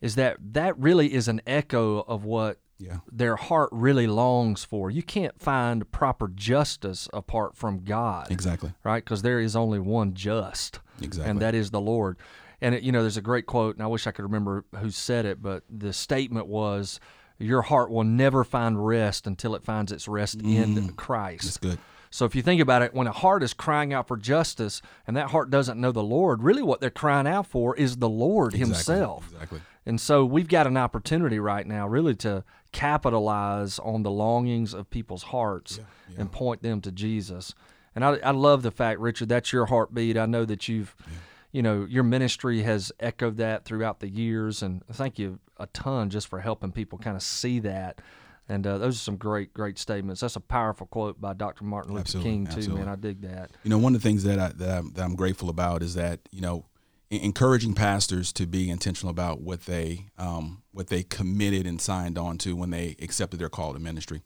is 0.00 0.16
that 0.16 0.36
that 0.52 0.76
really 0.76 1.14
is 1.14 1.28
an 1.28 1.40
echo 1.46 2.00
of 2.00 2.24
what 2.24 2.58
yeah. 2.78 2.98
their 3.10 3.36
heart 3.36 3.70
really 3.72 4.06
longs 4.06 4.64
for. 4.64 4.90
You 4.90 5.02
can't 5.02 5.40
find 5.40 5.90
proper 5.90 6.28
justice 6.28 7.08
apart 7.12 7.56
from 7.56 7.84
God. 7.84 8.30
Exactly. 8.30 8.72
Right? 8.82 9.04
Because 9.04 9.22
there 9.22 9.40
is 9.40 9.56
only 9.56 9.78
one 9.78 10.14
just. 10.14 10.80
Exactly. 11.00 11.30
And 11.30 11.40
that 11.40 11.54
is 11.54 11.70
the 11.70 11.80
Lord. 11.80 12.18
And, 12.60 12.74
it, 12.74 12.82
you 12.82 12.92
know, 12.92 13.02
there's 13.02 13.16
a 13.16 13.22
great 13.22 13.46
quote, 13.46 13.76
and 13.76 13.84
I 13.84 13.86
wish 13.86 14.06
I 14.06 14.10
could 14.12 14.22
remember 14.22 14.64
who 14.78 14.90
said 14.90 15.26
it, 15.26 15.42
but 15.42 15.64
the 15.68 15.92
statement 15.92 16.46
was, 16.46 17.00
Your 17.38 17.62
heart 17.62 17.90
will 17.90 18.04
never 18.04 18.44
find 18.44 18.84
rest 18.84 19.26
until 19.26 19.54
it 19.54 19.64
finds 19.64 19.92
its 19.92 20.08
rest 20.08 20.38
mm. 20.38 20.54
in 20.54 20.92
Christ. 20.92 21.44
That's 21.44 21.56
good. 21.58 21.78
So 22.14 22.24
if 22.24 22.36
you 22.36 22.42
think 22.42 22.60
about 22.60 22.82
it, 22.82 22.94
when 22.94 23.08
a 23.08 23.12
heart 23.12 23.42
is 23.42 23.52
crying 23.52 23.92
out 23.92 24.06
for 24.06 24.16
justice 24.16 24.80
and 25.04 25.16
that 25.16 25.30
heart 25.30 25.50
doesn't 25.50 25.80
know 25.80 25.90
the 25.90 26.00
Lord, 26.00 26.44
really 26.44 26.62
what 26.62 26.80
they're 26.80 26.88
crying 26.88 27.26
out 27.26 27.44
for 27.44 27.74
is 27.74 27.96
the 27.96 28.08
Lord 28.08 28.54
exactly. 28.54 28.72
Himself. 28.72 29.32
Exactly. 29.32 29.60
And 29.86 30.00
so 30.00 30.24
we've 30.24 30.48
got 30.48 30.66
an 30.66 30.76
opportunity 30.76 31.38
right 31.38 31.66
now, 31.66 31.86
really, 31.86 32.14
to 32.16 32.44
capitalize 32.72 33.78
on 33.78 34.02
the 34.02 34.10
longings 34.10 34.72
of 34.72 34.88
people's 34.90 35.24
hearts 35.24 35.78
yeah, 35.78 35.84
yeah. 36.10 36.20
and 36.20 36.32
point 36.32 36.62
them 36.62 36.80
to 36.82 36.92
Jesus. 36.92 37.54
And 37.94 38.04
I, 38.04 38.16
I 38.16 38.30
love 38.30 38.62
the 38.62 38.70
fact, 38.70 39.00
Richard, 39.00 39.28
that's 39.28 39.52
your 39.52 39.66
heartbeat. 39.66 40.16
I 40.16 40.26
know 40.26 40.44
that 40.44 40.68
you've, 40.68 40.96
yeah. 41.06 41.12
you 41.52 41.62
know, 41.62 41.86
your 41.88 42.02
ministry 42.02 42.62
has 42.62 42.92
echoed 42.98 43.36
that 43.36 43.64
throughout 43.64 44.00
the 44.00 44.08
years, 44.08 44.62
and 44.62 44.82
thank 44.90 45.18
you 45.18 45.38
a 45.58 45.66
ton 45.68 46.10
just 46.10 46.28
for 46.28 46.40
helping 46.40 46.72
people 46.72 46.98
kind 46.98 47.16
of 47.16 47.22
see 47.22 47.60
that 47.60 48.00
and 48.48 48.66
uh, 48.66 48.78
those 48.78 48.96
are 48.96 49.00
some 49.00 49.16
great, 49.16 49.54
great 49.54 49.78
statements. 49.78 50.20
That's 50.20 50.36
a 50.36 50.40
powerful 50.40 50.86
quote 50.86 51.20
by 51.20 51.32
Dr. 51.32 51.64
Martin 51.64 51.92
Luther 51.92 52.02
absolutely, 52.02 52.30
King 52.30 52.46
too, 52.46 52.52
absolutely. 52.52 52.84
man. 52.84 52.92
I 52.92 52.96
dig 52.96 53.20
that. 53.22 53.50
You 53.62 53.70
know, 53.70 53.78
one 53.78 53.94
of 53.94 54.02
the 54.02 54.08
things 54.08 54.22
that 54.24 54.38
I 54.38 54.48
that 54.48 54.78
I'm, 54.78 54.92
that 54.92 55.02
I'm 55.02 55.16
grateful 55.16 55.48
about 55.48 55.82
is 55.82 55.94
that 55.94 56.20
you 56.30 56.42
know, 56.42 56.66
encouraging 57.10 57.74
pastors 57.74 58.32
to 58.32 58.46
be 58.46 58.70
intentional 58.70 59.10
about 59.10 59.40
what 59.40 59.66
they 59.66 60.06
um, 60.18 60.62
what 60.72 60.88
they 60.88 61.02
committed 61.02 61.66
and 61.66 61.80
signed 61.80 62.18
on 62.18 62.38
to 62.38 62.56
when 62.56 62.70
they 62.70 62.96
accepted 63.00 63.38
their 63.38 63.48
call 63.48 63.72
to 63.72 63.78
ministry. 63.78 64.22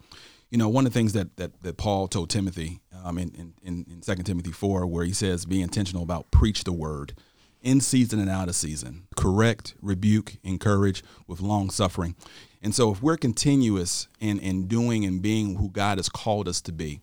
You 0.51 0.57
know, 0.57 0.69
one 0.69 0.87
of 0.87 0.93
the 0.93 0.99
things 0.99 1.13
that 1.13 1.37
that, 1.37 1.63
that 1.63 1.77
Paul 1.77 2.09
told 2.09 2.31
Timothy 2.31 2.81
um, 3.05 3.19
in, 3.19 3.55
in 3.63 3.87
in 3.91 4.03
Second 4.03 4.25
Timothy 4.25 4.53
four, 4.53 4.87
where 4.87 5.05
he 5.05 5.13
says, 5.13 5.45
"Be 5.45 5.61
intentional 5.61 6.03
about 6.03 6.31
preach 6.31 6.65
the 6.65 6.73
word." 6.73 7.15
in 7.61 7.81
season 7.81 8.21
and 8.21 8.31
out 8.31 8.49
of 8.49 8.55
season, 8.55 9.09
correct, 9.17 9.75
rebuke, 9.83 10.37
encourage 10.45 11.03
with 11.27 11.41
long 11.41 11.71
suffering. 11.71 12.15
And 12.63 12.75
so, 12.75 12.93
if 12.93 13.03
we're 13.03 13.17
continuous 13.17 14.09
in, 14.21 14.39
in 14.39 14.67
doing 14.69 15.05
and 15.05 15.21
being 15.21 15.57
who 15.57 15.69
God 15.69 15.99
has 15.99 16.09
called 16.09 16.49
us 16.49 16.61
to 16.63 16.73
be, 16.73 17.01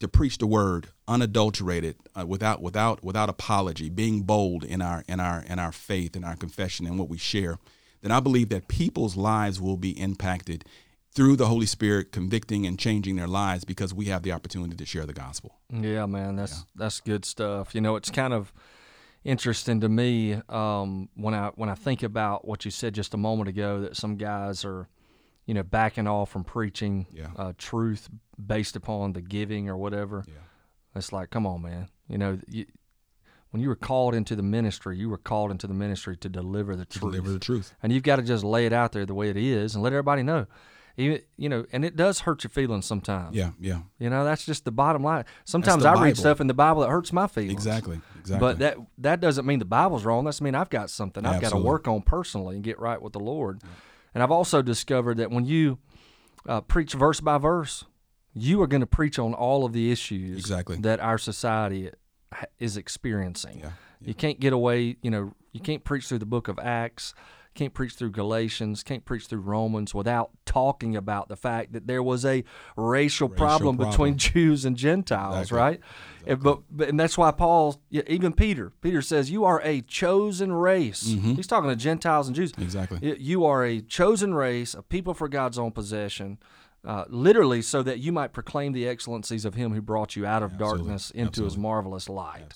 to 0.00 0.08
preach 0.08 0.38
the 0.38 0.46
word 0.46 0.88
unadulterated, 1.10 1.96
uh, 2.18 2.24
without 2.24 2.62
without 2.62 3.02
without 3.04 3.28
apology, 3.28 3.90
being 3.90 4.22
bold 4.22 4.64
in 4.64 4.80
our 4.80 5.04
in 5.08 5.20
our 5.20 5.42
in 5.42 5.58
our 5.58 5.72
faith 5.72 6.14
and 6.14 6.24
our 6.24 6.36
confession 6.36 6.86
and 6.86 6.98
what 6.98 7.08
we 7.08 7.18
share, 7.18 7.58
then 8.00 8.12
I 8.12 8.20
believe 8.20 8.48
that 8.50 8.68
people's 8.68 9.16
lives 9.16 9.60
will 9.60 9.76
be 9.76 9.90
impacted 10.00 10.64
through 11.12 11.34
the 11.34 11.46
Holy 11.46 11.66
Spirit 11.66 12.12
convicting 12.12 12.64
and 12.64 12.78
changing 12.78 13.16
their 13.16 13.26
lives 13.26 13.64
because 13.64 13.92
we 13.92 14.06
have 14.06 14.22
the 14.22 14.30
opportunity 14.30 14.76
to 14.76 14.86
share 14.86 15.04
the 15.04 15.12
gospel. 15.12 15.58
Yeah, 15.68 16.06
man, 16.06 16.36
that's 16.36 16.52
yeah. 16.52 16.64
that's 16.76 17.00
good 17.00 17.24
stuff. 17.24 17.74
You 17.74 17.80
know, 17.80 17.96
it's 17.96 18.10
kind 18.10 18.32
of 18.32 18.52
interesting 19.24 19.80
to 19.80 19.88
me 19.88 20.40
um, 20.48 21.08
when 21.16 21.34
I 21.34 21.50
when 21.56 21.68
I 21.68 21.74
think 21.74 22.04
about 22.04 22.46
what 22.46 22.64
you 22.64 22.70
said 22.70 22.94
just 22.94 23.14
a 23.14 23.18
moment 23.18 23.48
ago 23.48 23.80
that 23.80 23.96
some 23.96 24.16
guys 24.16 24.64
are, 24.64 24.88
you 25.44 25.54
know, 25.54 25.64
backing 25.64 26.06
off 26.06 26.30
from 26.30 26.44
preaching 26.44 27.06
yeah. 27.12 27.30
uh, 27.36 27.52
truth 27.58 28.08
based 28.46 28.76
upon 28.76 29.12
the 29.12 29.20
giving 29.20 29.68
or 29.68 29.76
whatever. 29.76 30.24
Yeah. 30.28 30.34
It's 30.94 31.12
like, 31.12 31.30
come 31.30 31.46
on, 31.46 31.62
man. 31.62 31.88
You 32.08 32.18
know, 32.18 32.38
you, 32.48 32.66
when 33.50 33.62
you 33.62 33.68
were 33.68 33.76
called 33.76 34.14
into 34.14 34.34
the 34.34 34.42
ministry, 34.42 34.98
you 34.98 35.08
were 35.08 35.18
called 35.18 35.50
into 35.50 35.66
the 35.66 35.74
ministry 35.74 36.16
to 36.18 36.28
deliver 36.28 36.76
the 36.76 36.84
to 36.84 36.98
truth. 36.98 37.12
Deliver 37.12 37.32
the 37.32 37.38
truth. 37.38 37.74
And 37.82 37.92
you've 37.92 38.02
got 38.02 38.16
to 38.16 38.22
just 38.22 38.44
lay 38.44 38.66
it 38.66 38.72
out 38.72 38.92
there 38.92 39.06
the 39.06 39.14
way 39.14 39.28
it 39.28 39.36
is 39.36 39.74
and 39.74 39.82
let 39.82 39.92
everybody 39.92 40.22
know 40.22 40.46
you, 41.00 41.20
you 41.36 41.48
know, 41.48 41.64
and 41.72 41.84
it 41.84 41.96
does 41.96 42.20
hurt 42.20 42.44
your 42.44 42.50
feelings 42.50 42.86
sometimes. 42.86 43.34
Yeah, 43.34 43.50
yeah. 43.58 43.80
You 43.98 44.10
know, 44.10 44.24
that's 44.24 44.44
just 44.44 44.64
the 44.64 44.72
bottom 44.72 45.02
line. 45.02 45.24
Sometimes 45.44 45.84
I 45.84 46.00
read 46.02 46.16
stuff 46.16 46.40
in 46.40 46.46
the 46.46 46.54
Bible 46.54 46.82
that 46.82 46.88
hurts 46.88 47.12
my 47.12 47.26
feelings. 47.26 47.52
Exactly, 47.52 48.00
exactly. 48.18 48.40
But 48.40 48.58
that 48.58 48.76
that 48.98 49.20
doesn't 49.20 49.46
mean 49.46 49.58
the 49.58 49.64
Bible's 49.64 50.04
wrong. 50.04 50.24
That's 50.24 50.40
mean 50.40 50.54
I've 50.54 50.70
got 50.70 50.90
something 50.90 51.24
I've 51.24 51.40
got 51.40 51.50
to 51.50 51.58
work 51.58 51.88
on 51.88 52.02
personally 52.02 52.56
and 52.56 52.64
get 52.64 52.78
right 52.78 53.00
with 53.00 53.12
the 53.12 53.20
Lord. 53.20 53.60
Yeah. 53.62 53.70
And 54.14 54.22
I've 54.22 54.30
also 54.30 54.62
discovered 54.62 55.18
that 55.18 55.30
when 55.30 55.44
you 55.44 55.78
uh, 56.46 56.60
preach 56.60 56.92
verse 56.92 57.20
by 57.20 57.38
verse. 57.38 57.84
You 58.34 58.62
are 58.62 58.66
going 58.66 58.80
to 58.80 58.86
preach 58.86 59.18
on 59.18 59.34
all 59.34 59.64
of 59.64 59.72
the 59.72 59.90
issues 59.90 60.38
Exactly. 60.38 60.76
that 60.78 61.00
our 61.00 61.18
society 61.18 61.90
is 62.58 62.76
experiencing. 62.76 63.60
Yeah. 63.60 63.70
You 64.02 64.14
can't 64.14 64.40
get 64.40 64.52
away, 64.52 64.96
you 65.02 65.10
know, 65.10 65.34
you 65.52 65.60
can't 65.60 65.84
preach 65.84 66.06
through 66.06 66.20
the 66.20 66.26
book 66.26 66.48
of 66.48 66.58
Acts, 66.60 67.12
can't 67.54 67.74
preach 67.74 67.94
through 67.94 68.12
Galatians, 68.12 68.84
can't 68.84 69.04
preach 69.04 69.26
through 69.26 69.40
Romans 69.40 69.92
without 69.92 70.30
talking 70.46 70.94
about 70.96 71.28
the 71.28 71.36
fact 71.36 71.72
that 71.72 71.88
there 71.88 72.02
was 72.02 72.24
a 72.24 72.44
racial, 72.76 73.28
problem, 73.28 73.76
problem. 73.76 73.90
between 73.90 74.16
Jews 74.32 74.64
and 74.64 74.76
Gentiles, 74.76 75.34
Exactly. 75.50 75.58
right? 75.58 75.80
And, 76.26 76.40
but, 76.42 76.60
but 76.70 76.88
and 76.88 76.98
that's 77.00 77.18
why 77.18 77.32
Paul, 77.32 77.82
even 77.90 78.32
Peter, 78.32 78.70
Peter 78.80 79.02
says, 79.02 79.30
"You 79.32 79.44
are 79.44 79.60
a 79.64 79.80
chosen 79.80 80.52
race." 80.52 81.02
He's 81.02 81.46
talking 81.48 81.68
to 81.68 81.76
Gentiles 81.76 82.28
and 82.28 82.36
Jews. 82.36 82.52
Mm-hmm. 82.52 82.62
Exactly. 82.62 83.16
You 83.18 83.44
are 83.44 83.64
a 83.64 83.80
chosen 83.80 84.32
race, 84.34 84.72
a 84.74 84.82
people 84.82 85.14
for 85.14 85.28
God's 85.28 85.58
own 85.58 85.72
possession, 85.72 86.38
uh, 86.84 87.04
literally, 87.08 87.62
so 87.62 87.82
that 87.82 87.98
you 87.98 88.12
might 88.12 88.32
proclaim 88.32 88.72
the 88.72 88.88
excellencies 88.88 89.44
of 89.44 89.54
Him 89.54 89.72
who 89.74 89.82
brought 89.82 90.16
you 90.16 90.26
out 90.26 90.42
of 90.42 90.56
darkness 90.58 91.10
into 91.10 91.44
His 91.44 91.56
marvelous 91.56 92.08
light. 92.08 92.54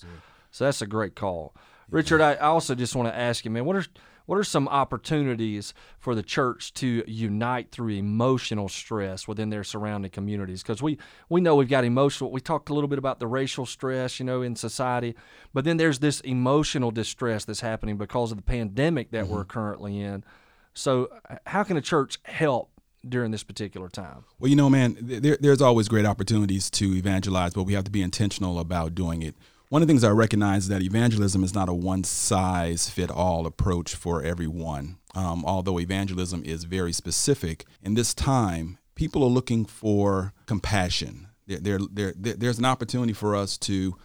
So 0.51 0.65
that's 0.65 0.81
a 0.83 0.87
great 0.87 1.15
call, 1.17 1.55
Richard. 1.91 2.21
I 2.21 2.37
also 2.37 2.75
just 2.75 2.95
want 2.95 3.09
to 3.09 3.17
ask 3.17 3.45
you, 3.45 3.51
man, 3.51 3.65
what 3.65 3.77
are 3.77 3.85
what 4.27 4.39
are 4.39 4.45
some 4.45 4.69
opportunities 4.69 5.75
for 5.99 6.15
the 6.15 6.23
church 6.23 6.73
to 6.75 7.05
unite 7.07 7.71
through 7.71 7.91
emotional 7.91 8.69
stress 8.71 9.29
within 9.29 9.51
their 9.51 9.65
surrounding 9.65 10.11
communities? 10.11 10.63
Because 10.63 10.81
we 10.81 10.97
we 11.29 11.41
know 11.41 11.57
we've 11.57 11.69
got 11.69 11.85
emotional. 11.85 12.31
We 12.31 12.41
talked 12.41 12.71
a 12.71 12.75
little 12.75 12.89
bit 12.89 12.99
about 12.99 13.21
the 13.21 13.27
racial 13.27 13.67
stress, 13.67 14.19
you 14.19 14.25
know, 14.25 14.41
in 14.41 14.57
society, 14.57 15.15
but 15.53 15.65
then 15.65 15.77
there's 15.77 15.99
this 15.99 16.21
emotional 16.21 16.91
distress 16.91 17.45
that's 17.45 17.61
happening 17.61 17.99
because 17.99 18.31
of 18.31 18.39
the 18.39 18.43
pandemic 18.43 19.11
that 19.11 19.29
we're 19.29 19.45
currently 19.45 20.01
in. 20.01 20.25
So, 20.73 21.11
how 21.47 21.63
can 21.63 21.77
a 21.77 21.83
church 21.83 22.19
help 22.25 22.71
during 23.09 23.31
this 23.31 23.43
particular 23.43 23.89
time? 23.89 24.25
Well, 24.39 24.49
you 24.49 24.57
know, 24.57 24.71
man, 24.71 24.97
there, 25.01 25.37
there's 25.41 25.61
always 25.63 25.89
great 25.89 26.07
opportunities 26.07 26.71
to 26.73 26.95
evangelize, 26.97 27.55
but 27.55 27.65
we 27.65 27.75
have 27.75 27.85
to 27.85 27.91
be 27.91 28.03
intentional 28.03 28.59
about 28.59 28.95
doing 28.95 29.23
it. 29.23 29.35
One 29.71 29.83
of 29.83 29.89
the 29.89 29.93
things 29.93 30.05
I 30.05 30.11
recognize 30.11 30.65
is 30.65 30.69
that 30.69 30.83
evangelism 30.83 31.43
is 31.43 31.55
not 31.55 31.69
a 31.69 31.75
one 31.75 32.05
size 32.05 32.89
fit 32.89 33.11
all 33.11 33.47
approach 33.47 33.95
for 33.95 34.23
everyone. 34.23 34.99
Um, 35.15 35.45
although 35.45 35.79
evangelism 35.81 36.43
is 36.45 36.65
very 36.65 36.93
specific, 36.93 37.65
in 37.83 37.95
this 37.95 38.15
time, 38.15 38.79
people 38.95 39.23
are 39.25 39.29
looking 39.31 39.65
for 39.65 40.33
compassion. 40.47 41.29
There, 41.47 41.59
there, 41.59 41.79
there, 41.91 42.15
there- 42.17 42.35
there's 42.35 42.59
an 42.59 42.65
opportunity 42.65 43.13
for 43.13 43.35
us 43.37 43.59
to, 43.59 43.97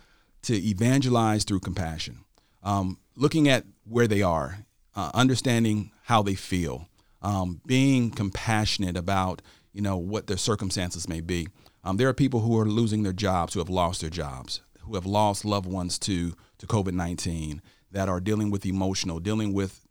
to 0.43 0.55
evangelize 0.55 1.43
through 1.43 1.59
compassion. 1.61 2.25
Um, 2.63 2.97
looking 3.15 3.47
at 3.47 3.65
where 3.85 4.07
they 4.07 4.21
are, 4.21 4.65
uh, 4.95 5.11
understanding 5.13 5.91
how 6.03 6.21
they 6.21 6.35
feel, 6.35 6.88
um, 7.21 7.61
being 7.65 8.11
compassionate 8.11 8.97
about 8.97 9.41
you 9.73 9.81
know 9.81 9.97
what 9.97 10.27
their 10.27 10.37
circumstances 10.37 11.07
may 11.07 11.21
be. 11.21 11.47
Um, 11.83 11.97
there 11.97 12.09
are 12.09 12.13
people 12.13 12.41
who 12.41 12.59
are 12.59 12.65
losing 12.65 13.03
their 13.03 13.13
jobs, 13.13 13.53
who 13.53 13.59
have 13.59 13.69
lost 13.69 14.01
their 14.01 14.09
jobs, 14.09 14.61
who 14.81 14.95
have 14.95 15.05
lost 15.05 15.45
loved 15.45 15.67
ones 15.67 15.99
to 15.99 16.33
to 16.57 16.67
COVID 16.67 16.93
nineteen, 16.93 17.61
that 17.91 18.09
are 18.09 18.19
dealing 18.19 18.51
with 18.51 18.65
emotional, 18.65 19.19
dealing 19.19 19.53
with 19.53 19.85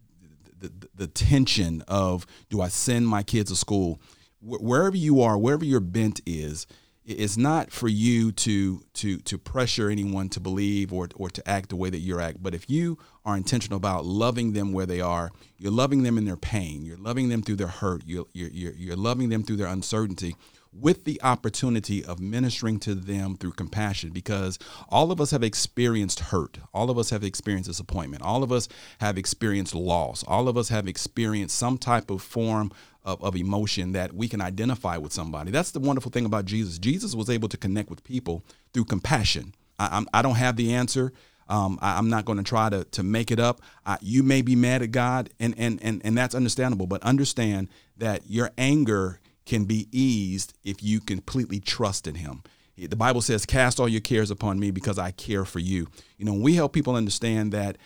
the, 0.61 0.73
the, 0.95 1.07
tension 1.07 1.83
of 1.87 2.27
do 2.51 2.61
I 2.61 2.69
send 2.69 3.07
my 3.07 3.23
kids 3.23 3.51
to 3.51 3.57
school? 3.57 4.01
Wh- 4.41 4.61
Wherever 4.61 4.97
you 4.97 5.23
are, 5.23 5.39
wherever 5.39 5.65
your 5.65 5.81
bent 5.81 6.21
is, 6.27 6.67
it's 7.09 7.39
not 7.39 7.71
for 7.71 7.89
you 7.89 8.33
to 8.33 8.83
to 8.95 9.17
to 9.19 9.39
pressure 9.39 9.89
anyone 9.89 10.29
to 10.29 10.41
believe 10.41 10.93
or 10.93 11.09
or 11.17 11.31
to 11.31 11.49
act 11.49 11.71
the 11.71 11.77
way 11.77 11.89
that 11.89 11.99
you're 11.99 12.21
act. 12.21 12.43
But 12.43 12.55
if 12.55 12.69
you 12.69 12.99
are 13.25 13.37
intentional 13.37 13.79
about 13.79 14.05
loving 14.05 14.53
them 14.53 14.73
where 14.73 14.87
they 14.87 15.01
are, 15.01 15.31
you're 15.57 15.73
loving 15.73 16.03
them 16.03 16.19
in 16.19 16.27
their 16.27 16.37
pain, 16.37 16.85
you're 16.85 16.99
loving 16.99 17.31
them 17.31 17.43
through 17.43 17.57
their 17.57 17.67
hurt, 17.67 18.03
you're 18.05 18.27
you're 18.35 18.51
you're, 18.51 18.75
you're 18.75 18.97
loving 18.97 19.31
them 19.31 19.43
through 19.43 19.57
their 19.57 19.67
uncertainty. 19.67 20.37
With 20.71 21.05
the 21.05 21.19
opportunity 21.23 22.05
of 22.05 22.21
ministering 22.21 22.79
to 22.81 22.95
them 22.95 23.37
through 23.37 23.53
compassion, 23.53 24.11
because 24.11 24.59
all 24.91 25.11
of 25.11 25.19
us 25.19 25.31
have 25.31 25.43
experienced 25.43 26.21
hurt. 26.21 26.59
All 26.75 26.91
of 26.91 26.99
us 26.99 27.09
have 27.09 27.25
experienced 27.25 27.71
disappointment. 27.71 28.23
All 28.23 28.43
of 28.43 28.53
us 28.53 28.69
have 29.01 29.17
experienced 29.17 29.75
loss. 29.75 30.23
All 30.25 30.47
of 30.47 30.59
us 30.59 30.69
have 30.69 30.87
experienced 30.87 31.57
some 31.57 31.79
type 31.79 32.11
of 32.11 32.21
form 32.21 32.71
of, 33.09 33.23
of 33.23 33.35
emotion 33.35 33.93
that 33.93 34.13
we 34.13 34.29
can 34.29 34.43
identify 34.43 34.99
with 34.99 35.13
somebody. 35.13 35.51
That's 35.51 35.71
the 35.71 35.81
wonderful 35.81 36.11
thing 36.11 36.27
about 36.27 36.45
Jesus. 36.45 36.79
Jesus 36.79 37.15
was 37.15 37.31
able 37.31 37.49
to 37.49 37.57
connect 37.57 37.89
with 37.89 38.05
people 38.05 38.45
through 38.75 38.85
compassion. 38.85 39.55
I, 39.79 40.05
I 40.13 40.21
don't 40.21 40.35
have 40.35 40.57
the 40.57 40.75
answer. 40.75 41.13
Um, 41.49 41.79
I, 41.81 41.97
I'm 41.97 42.11
not 42.11 42.27
going 42.27 42.37
to 42.37 42.45
try 42.45 42.69
to 42.69 42.85
to 42.85 43.03
make 43.03 43.31
it 43.31 43.41
up. 43.41 43.63
I, 43.87 43.97
you 44.03 44.23
may 44.23 44.43
be 44.43 44.55
mad 44.55 44.83
at 44.83 44.91
God, 44.91 45.31
and, 45.41 45.55
and 45.57 45.83
and 45.83 46.03
and 46.05 46.19
that's 46.19 46.35
understandable. 46.35 46.87
But 46.87 47.03
understand 47.03 47.69
that 47.97 48.29
your 48.29 48.51
anger 48.59 49.21
can 49.47 49.65
be 49.65 49.89
eased 49.91 50.53
if 50.63 50.83
you 50.83 51.01
completely 51.01 51.59
trust 51.59 52.07
in 52.07 52.17
Him. 52.17 52.43
The 52.77 52.97
Bible 52.97 53.23
says, 53.23 53.47
"Cast 53.47 53.81
all 53.81 53.89
your 53.89 54.03
cares 54.03 54.31
upon 54.31 54.61
me, 54.61 54.71
because 54.71 54.99
I 54.99 55.13
care 55.13 55.47
for 55.47 55.59
you." 55.59 55.87
You 56.19 56.27
know, 56.27 56.35
we 56.35 56.57
help 56.57 56.75
people 56.75 56.95
understand 56.95 57.53
that 57.53 57.79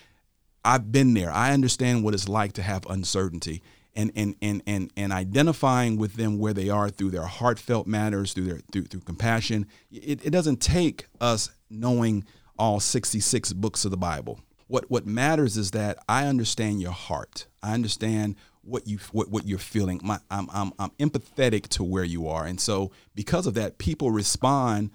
I've 0.65 0.91
been 0.91 1.15
there. 1.15 1.31
I 1.31 1.53
understand 1.53 2.03
what 2.03 2.15
it's 2.15 2.29
like 2.29 2.55
to 2.55 2.63
have 2.63 2.85
uncertainty. 2.91 3.63
And, 3.95 4.11
and, 4.17 4.37
and, 4.41 4.63
and, 4.67 4.91
and 4.97 5.13
identifying 5.13 5.99
with 5.99 6.15
them 6.15 6.39
where 6.39 6.55
they 6.55 6.71
are 6.71 6.89
through 6.89 7.11
their 7.11 7.27
heartfelt 7.27 7.87
matters, 7.87 8.33
through 8.33 8.47
their 8.47 8.61
through, 8.73 8.85
through 8.85 9.01
compassion. 9.01 9.67
It, 9.91 10.25
it 10.25 10.31
doesn't 10.31 10.63
take 10.63 11.09
us 11.21 11.51
knowing 11.69 12.25
all 12.59 12.81
66 12.81 13.53
books 13.55 13.85
of 13.85 13.91
the 13.91 13.99
Bible. 13.99 14.41
What 14.67 14.91
what 14.91 15.07
matters 15.07 15.59
is 15.59 15.73
that 15.73 15.99
I 16.09 16.27
understand 16.27 16.81
your 16.81 16.93
heart. 16.93 17.47
I 17.63 17.75
understand 17.75 18.37
what 18.63 18.87
you 18.87 18.99
what, 19.13 19.29
what 19.29 19.47
you're 19.47 19.59
feeling. 19.59 20.01
My, 20.03 20.19
I'm, 20.31 20.49
I'm 20.53 20.73
I'm 20.79 20.91
empathetic 20.99 21.69
to 21.69 21.85
where 21.85 22.05
you 22.05 22.29
are, 22.29 22.47
and 22.47 22.61
so 22.61 22.93
because 23.15 23.47
of 23.47 23.55
that, 23.55 23.79
people 23.79 24.11
respond 24.11 24.91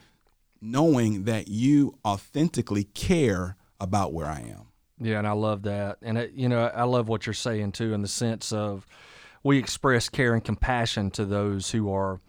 knowing 0.62 1.26
that 1.26 1.48
you 1.48 1.98
authentically 2.04 2.86
care 2.86 3.56
about 3.80 4.14
where 4.14 4.28
I 4.28 4.40
am. 4.40 4.67
Yeah, 5.00 5.20
and 5.20 5.28
I 5.28 5.34
love 5.34 5.64
that. 5.64 5.98
And, 6.02 6.18
it, 6.18 6.32
you 6.34 6.50
know, 6.50 6.66
I 6.66 6.84
love 6.84 7.08
what 7.08 7.26
you're 7.26 7.34
saying 7.34 7.74
too, 7.74 7.94
in 7.94 8.02
the 8.02 8.08
sense 8.08 8.52
of 8.52 8.88
we 9.44 9.58
express 9.58 10.10
care 10.10 10.34
and 10.34 10.44
compassion 10.44 11.12
to 11.12 11.26
those 11.26 11.72
who 11.72 11.94
are 11.94 12.20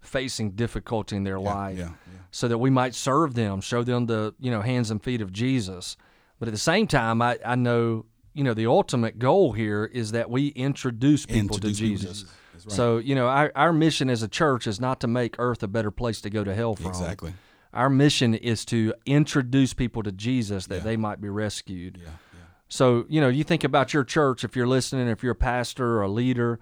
facing 0.00 0.52
difficulty 0.52 1.16
in 1.16 1.24
their 1.24 1.40
life 1.40 1.76
yeah, 1.76 1.84
yeah. 1.84 2.18
so 2.30 2.48
that 2.48 2.58
we 2.58 2.70
might 2.70 2.94
serve 2.94 3.34
them, 3.34 3.60
show 3.60 3.82
them 3.82 4.06
the, 4.06 4.34
you 4.38 4.50
know, 4.50 4.60
hands 4.60 4.90
and 4.90 5.02
feet 5.02 5.20
of 5.20 5.32
Jesus. 5.32 5.96
But 6.38 6.48
at 6.48 6.52
the 6.52 6.58
same 6.58 6.86
time, 6.86 7.20
I, 7.20 7.38
I 7.44 7.56
know, 7.56 8.06
you 8.32 8.44
know, 8.44 8.54
the 8.54 8.66
ultimate 8.66 9.18
goal 9.18 9.52
here 9.52 9.84
is 9.84 10.12
that 10.12 10.30
we 10.30 10.48
introduce 10.48 11.26
people 11.26 11.56
Introduce 11.56 11.78
to 11.78 11.82
people 11.84 11.96
to 11.96 12.02
Jesus. 12.02 12.22
Jesus. 12.22 12.34
Right. 12.66 12.72
So, 12.72 12.98
you 12.98 13.14
know, 13.14 13.26
our, 13.26 13.50
our 13.54 13.72
mission 13.72 14.10
as 14.10 14.22
a 14.22 14.28
church 14.28 14.66
is 14.66 14.78
not 14.80 15.00
to 15.00 15.08
make 15.08 15.36
earth 15.38 15.62
a 15.62 15.68
better 15.68 15.90
place 15.90 16.20
to 16.20 16.30
go 16.30 16.44
to 16.44 16.54
hell 16.54 16.76
from. 16.76 16.86
Exactly. 16.86 17.32
Our 17.72 17.90
mission 17.90 18.34
is 18.34 18.64
to 18.66 18.94
introduce 19.06 19.74
people 19.74 20.02
to 20.02 20.12
Jesus 20.12 20.66
that 20.66 20.76
Yeah. 20.76 20.80
they 20.80 20.96
might 20.96 21.20
be 21.20 21.28
rescued. 21.28 21.98
Yeah, 21.98 22.08
yeah. 22.34 22.40
So, 22.68 23.04
you 23.08 23.20
know, 23.20 23.28
you 23.28 23.44
think 23.44 23.64
about 23.64 23.92
your 23.94 24.04
church, 24.04 24.44
if 24.44 24.56
you're 24.56 24.66
listening, 24.66 25.08
if 25.08 25.22
you're 25.22 25.32
a 25.32 25.36
pastor 25.36 25.98
or 25.98 26.02
a 26.02 26.08
leader, 26.08 26.58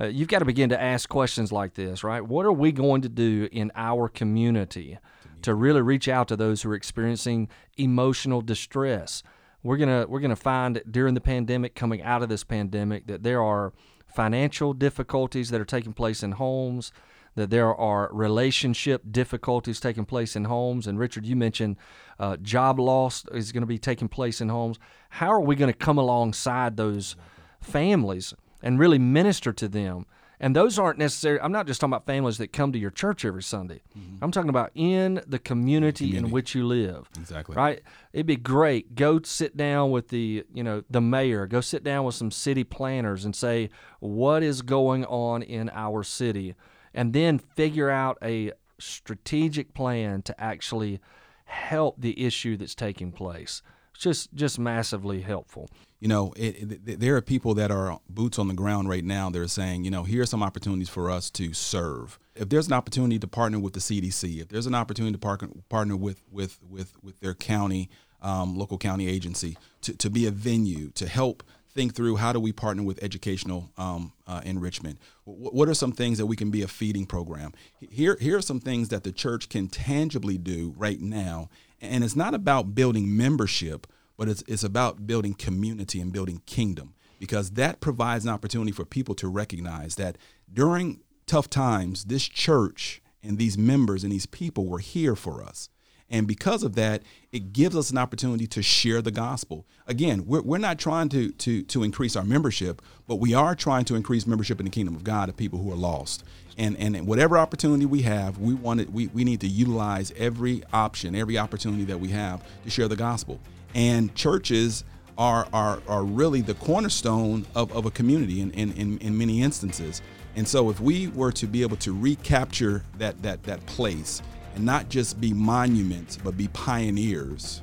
uh, 0.00 0.06
you've 0.06 0.28
got 0.28 0.40
to 0.40 0.44
begin 0.44 0.68
to 0.70 0.80
ask 0.80 1.08
questions 1.08 1.52
like 1.52 1.74
this, 1.74 2.02
right? 2.02 2.22
What 2.24 2.44
are 2.46 2.52
we 2.52 2.72
going 2.72 3.02
to 3.02 3.08
do 3.08 3.48
in 3.52 3.70
our 3.76 4.08
community 4.08 4.98
to 5.42 5.54
really 5.54 5.82
reach 5.82 6.08
out 6.08 6.26
to 6.28 6.36
those 6.36 6.62
who 6.62 6.70
are 6.70 6.74
experiencing 6.74 7.48
emotional 7.76 8.40
distress? 8.40 9.22
We're 9.62 9.76
going 9.76 9.88
to 10.02 10.06
we're 10.10 10.20
going 10.20 10.30
to 10.30 10.36
find 10.36 10.82
during 10.90 11.14
the 11.14 11.20
pandemic 11.20 11.74
coming 11.74 12.02
out 12.02 12.22
of 12.22 12.28
this 12.28 12.44
pandemic 12.44 13.06
that 13.06 13.22
there 13.22 13.42
are 13.42 13.72
financial 14.06 14.72
difficulties 14.74 15.50
that 15.50 15.60
are 15.60 15.64
taking 15.64 15.92
place 15.92 16.22
in 16.22 16.32
homes, 16.32 16.92
that 17.34 17.50
there 17.50 17.74
are 17.74 18.08
relationship 18.12 19.02
difficulties 19.10 19.80
taking 19.80 20.04
place 20.04 20.36
in 20.36 20.44
homes. 20.44 20.86
And 20.86 20.98
Richard, 20.98 21.26
you 21.26 21.36
mentioned 21.36 21.76
uh, 22.18 22.36
job 22.36 22.78
loss 22.78 23.24
is 23.32 23.52
going 23.52 23.62
to 23.62 23.66
be 23.66 23.78
taking 23.78 24.08
place 24.08 24.40
in 24.40 24.48
homes. 24.48 24.78
How 25.10 25.28
are 25.32 25.40
we 25.40 25.56
going 25.56 25.72
to 25.72 25.78
come 25.78 25.98
alongside 25.98 26.76
those 26.76 27.16
families 27.60 28.34
and 28.62 28.78
really 28.78 28.98
minister 28.98 29.52
to 29.52 29.68
them? 29.68 30.06
And 30.40 30.54
those 30.54 30.78
aren't 30.78 30.98
necessary. 30.98 31.40
I'm 31.40 31.52
not 31.52 31.66
just 31.66 31.80
talking 31.80 31.92
about 31.92 32.06
families 32.06 32.38
that 32.38 32.52
come 32.52 32.72
to 32.72 32.78
your 32.78 32.90
church 32.90 33.24
every 33.24 33.42
Sunday. 33.42 33.82
I'm 34.20 34.30
talking 34.32 34.50
about 34.50 34.72
in 34.74 35.22
the 35.26 35.38
community, 35.38 36.06
in 36.06 36.10
Community. 36.10 36.32
which 36.32 36.54
you 36.54 36.66
live. 36.66 37.08
Exactly. 37.16 37.54
Right? 37.54 37.82
It'd 38.12 38.26
be 38.26 38.36
great. 38.36 38.94
Go 38.94 39.20
sit 39.22 39.56
down 39.56 39.90
with 39.90 40.08
the, 40.08 40.44
you 40.52 40.62
know, 40.62 40.82
the 40.90 41.00
mayor. 41.00 41.46
Go 41.46 41.60
sit 41.60 41.84
down 41.84 42.04
with 42.04 42.16
some 42.16 42.30
city 42.32 42.64
planners 42.64 43.24
and 43.24 43.34
say 43.34 43.70
what 44.00 44.42
is 44.42 44.60
going 44.60 45.04
on 45.06 45.42
in 45.42 45.70
our 45.72 46.02
city, 46.02 46.56
and 46.94 47.12
then 47.12 47.38
figure 47.38 47.90
out 47.90 48.18
a 48.22 48.52
strategic 48.78 49.74
plan 49.74 50.22
to 50.22 50.40
actually 50.40 51.00
help 51.44 52.00
the 52.00 52.24
issue 52.24 52.56
that's 52.56 52.74
taking 52.74 53.12
place. 53.12 53.62
It's 53.94 54.02
just 54.02 54.34
just 54.34 54.58
massively 54.58 55.20
helpful. 55.20 55.68
You 56.00 56.08
know, 56.08 56.32
it, 56.36 56.82
it, 56.86 57.00
there 57.00 57.16
are 57.16 57.22
people 57.22 57.54
that 57.54 57.70
are 57.70 57.98
boots 58.10 58.38
on 58.38 58.48
the 58.48 58.54
ground 58.54 58.88
right 58.88 59.04
now. 59.04 59.30
They're 59.30 59.46
saying, 59.46 59.84
you 59.84 59.90
know, 59.90 60.02
here 60.02 60.22
are 60.22 60.26
some 60.26 60.42
opportunities 60.42 60.88
for 60.88 61.10
us 61.10 61.30
to 61.30 61.54
serve. 61.54 62.18
If 62.34 62.48
there's 62.48 62.66
an 62.66 62.72
opportunity 62.72 63.18
to 63.18 63.26
partner 63.26 63.58
with 63.58 63.72
the 63.72 63.80
CDC, 63.80 64.42
if 64.42 64.48
there's 64.48 64.66
an 64.66 64.74
opportunity 64.74 65.12
to 65.12 65.18
partner 65.18 65.48
partner 65.68 65.96
with 65.96 66.22
with 66.30 66.58
with 66.68 66.92
with 67.02 67.20
their 67.20 67.34
county, 67.34 67.88
um, 68.20 68.56
local 68.56 68.78
county 68.78 69.08
agency 69.08 69.56
to, 69.82 69.96
to 69.96 70.10
be 70.10 70.26
a 70.26 70.30
venue 70.30 70.90
to 70.90 71.06
help 71.08 71.42
think 71.74 71.94
through 71.94 72.16
how 72.16 72.32
do 72.32 72.40
we 72.40 72.52
partner 72.52 72.82
with 72.82 73.02
educational 73.02 73.70
um, 73.76 74.12
uh, 74.26 74.40
enrichment? 74.44 74.98
W- 75.26 75.50
what 75.50 75.68
are 75.68 75.74
some 75.74 75.92
things 75.92 76.18
that 76.18 76.26
we 76.26 76.36
can 76.36 76.50
be 76.50 76.62
a 76.62 76.68
feeding 76.68 77.04
program? 77.04 77.52
Here, 77.90 78.16
here 78.20 78.38
are 78.38 78.42
some 78.42 78.60
things 78.60 78.88
that 78.88 79.04
the 79.04 79.12
church 79.12 79.48
can 79.48 79.68
tangibly 79.68 80.38
do 80.38 80.74
right 80.76 81.00
now. 81.00 81.48
And 81.80 82.04
it's 82.04 82.16
not 82.16 82.34
about 82.34 82.74
building 82.74 83.16
membership, 83.16 83.86
but 84.16 84.28
it's, 84.28 84.42
it's 84.46 84.64
about 84.64 85.06
building 85.06 85.34
community 85.34 86.00
and 86.00 86.12
building 86.12 86.42
kingdom 86.46 86.94
because 87.18 87.52
that 87.52 87.80
provides 87.80 88.24
an 88.24 88.30
opportunity 88.30 88.72
for 88.72 88.84
people 88.84 89.14
to 89.16 89.28
recognize 89.28 89.96
that 89.96 90.16
during 90.52 91.00
tough 91.26 91.50
times, 91.50 92.04
this 92.04 92.28
church 92.28 93.02
and 93.22 93.38
these 93.38 93.58
members 93.58 94.04
and 94.04 94.12
these 94.12 94.26
people 94.26 94.66
were 94.66 94.78
here 94.78 95.16
for 95.16 95.42
us. 95.42 95.68
And 96.10 96.26
because 96.26 96.62
of 96.62 96.74
that, 96.74 97.02
it 97.32 97.52
gives 97.52 97.74
us 97.76 97.90
an 97.90 97.98
opportunity 97.98 98.46
to 98.48 98.62
share 98.62 99.02
the 99.02 99.10
gospel. 99.10 99.64
Again, 99.86 100.26
we're, 100.26 100.42
we're 100.42 100.58
not 100.58 100.78
trying 100.78 101.08
to, 101.10 101.30
to, 101.32 101.62
to 101.62 101.82
increase 101.82 102.14
our 102.14 102.24
membership, 102.24 102.82
but 103.08 103.16
we 103.16 103.34
are 103.34 103.54
trying 103.54 103.84
to 103.86 103.94
increase 103.94 104.26
membership 104.26 104.60
in 104.60 104.64
the 104.64 104.70
kingdom 104.70 104.94
of 104.94 105.02
God 105.02 105.28
of 105.28 105.36
people 105.36 105.58
who 105.58 105.72
are 105.72 105.76
lost. 105.76 106.24
And, 106.56 106.76
and 106.76 107.06
whatever 107.06 107.36
opportunity 107.38 107.86
we 107.86 108.02
have, 108.02 108.38
we, 108.38 108.54
want 108.54 108.80
it, 108.80 108.92
we, 108.92 109.08
we 109.08 109.24
need 109.24 109.40
to 109.40 109.48
utilize 109.48 110.12
every 110.16 110.62
option, 110.72 111.14
every 111.14 111.36
opportunity 111.36 111.84
that 111.84 111.98
we 111.98 112.08
have 112.08 112.44
to 112.64 112.70
share 112.70 112.86
the 112.86 112.96
gospel. 112.96 113.40
And 113.74 114.14
churches 114.14 114.84
are, 115.18 115.48
are, 115.52 115.80
are 115.88 116.04
really 116.04 116.42
the 116.42 116.54
cornerstone 116.54 117.46
of, 117.54 117.72
of 117.72 117.86
a 117.86 117.90
community 117.90 118.40
in, 118.40 118.50
in, 118.52 118.72
in, 118.74 118.98
in 118.98 119.18
many 119.18 119.42
instances. 119.42 120.02
And 120.36 120.46
so 120.46 120.70
if 120.70 120.80
we 120.80 121.08
were 121.08 121.32
to 121.32 121.46
be 121.46 121.62
able 121.62 121.76
to 121.78 121.92
recapture 121.92 122.82
that, 122.98 123.22
that, 123.22 123.42
that 123.44 123.64
place 123.66 124.22
and 124.54 124.64
not 124.64 124.88
just 124.88 125.20
be 125.20 125.32
monuments, 125.32 126.16
but 126.22 126.36
be 126.36 126.48
pioneers, 126.48 127.62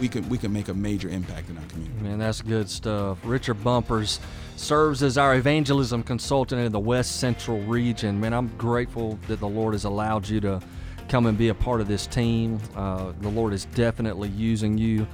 we 0.00 0.08
can 0.08 0.28
we 0.28 0.38
can 0.38 0.52
make 0.52 0.68
a 0.68 0.74
major 0.74 1.08
impact 1.08 1.50
in 1.50 1.56
our 1.58 1.64
community. 1.64 2.00
Man, 2.00 2.18
that's 2.18 2.40
good 2.40 2.70
stuff. 2.70 3.18
Richard 3.24 3.62
Bumpers 3.64 4.20
serves 4.56 5.02
as 5.02 5.18
our 5.18 5.34
evangelism 5.34 6.02
consultant 6.02 6.60
in 6.60 6.72
the 6.72 6.80
West 6.80 7.16
Central 7.16 7.60
region. 7.62 8.18
Man, 8.20 8.32
I'm 8.32 8.48
grateful 8.56 9.18
that 9.28 9.40
the 9.40 9.48
Lord 9.48 9.74
has 9.74 9.84
allowed 9.84 10.28
you 10.28 10.40
to 10.40 10.60
come 11.08 11.26
and 11.26 11.36
be 11.36 11.48
a 11.48 11.54
part 11.54 11.80
of 11.80 11.88
this 11.88 12.06
team. 12.06 12.60
Uh, 12.76 13.12
the 13.20 13.28
Lord 13.28 13.52
is 13.52 13.64
definitely 13.66 14.28
using 14.30 14.78
you, 14.78 15.06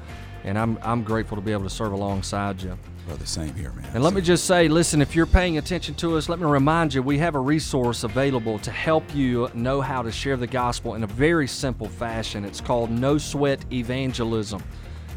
and 0.44 0.58
I'm 0.58 0.78
I'm 0.82 1.02
grateful 1.02 1.36
to 1.36 1.42
be 1.42 1.52
able 1.52 1.64
to 1.64 1.70
serve 1.70 1.92
alongside 1.92 2.62
you. 2.62 2.78
Brother, 3.06 3.26
same 3.26 3.54
here, 3.54 3.70
man. 3.73 3.84
And 3.92 4.02
let 4.02 4.14
me 4.14 4.23
just 4.23 4.46
say, 4.46 4.66
listen, 4.66 5.02
if 5.02 5.14
you're 5.14 5.26
paying 5.26 5.58
attention 5.58 5.94
to 5.96 6.16
us, 6.16 6.30
let 6.30 6.38
me 6.38 6.46
remind 6.46 6.94
you 6.94 7.02
we 7.02 7.18
have 7.18 7.34
a 7.34 7.40
resource 7.40 8.02
available 8.02 8.58
to 8.61 8.70
help 8.70 9.04
you 9.14 9.50
know 9.52 9.82
how 9.82 10.00
to 10.00 10.11
share 10.11 10.38
the 10.38 10.46
gospel 10.46 10.94
in 10.94 11.04
a 11.04 11.06
very 11.06 11.46
simple 11.46 11.88
fashion. 11.88 12.46
It's 12.46 12.62
called 12.62 12.90
No 12.90 13.18
Sweat 13.18 13.62
Evangelism. 13.70 14.62